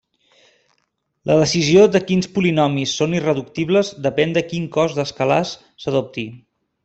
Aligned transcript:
La 1.31 1.35
decisió 1.41 1.83
de 1.95 2.01
quins 2.11 2.29
polinomis 2.37 2.95
són 3.01 3.13
irreductibles 3.19 3.93
depèn 4.07 4.35
de 4.39 4.43
quin 4.53 4.67
cos 4.79 4.97
d'escalars 5.01 5.53
s'adopti. 5.85 6.27